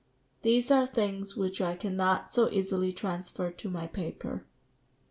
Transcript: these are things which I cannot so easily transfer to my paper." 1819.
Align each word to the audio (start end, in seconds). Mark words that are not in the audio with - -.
these 0.41 0.71
are 0.71 0.87
things 0.87 1.37
which 1.37 1.61
I 1.61 1.75
cannot 1.75 2.33
so 2.33 2.49
easily 2.49 2.91
transfer 2.91 3.51
to 3.51 3.69
my 3.69 3.85
paper." 3.85 4.47
1819. 4.49 4.51